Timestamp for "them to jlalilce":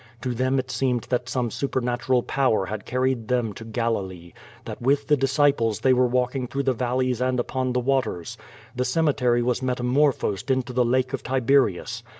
3.27-4.33